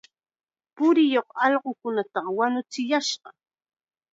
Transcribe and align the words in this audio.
Purikuq 0.75 1.29
allqukunata 1.45 2.19
wañuchiyashqa. 2.37 3.29